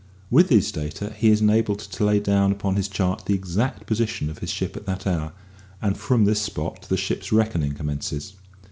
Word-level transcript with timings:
With 0.31 0.47
these 0.47 0.71
data 0.71 1.13
he 1.15 1.29
is 1.29 1.41
enabled 1.41 1.77
to 1.77 2.03
lay 2.03 2.19
down 2.19 2.51
upon 2.51 2.75
his 2.75 2.87
chart 2.87 3.25
the 3.27 3.35
exact 3.35 3.85
position 3.85 4.31
of 4.31 4.39
his 4.39 4.49
ship 4.49 4.75
at 4.75 4.87
that 4.87 5.05
hour, 5.05 5.31
and 5.79 5.95
from 5.95 6.25
this 6.25 6.41
spot 6.41 6.87
the 6.89 6.97
ship's 6.97 7.31
reckoning 7.31 7.75
commences. 7.75 8.33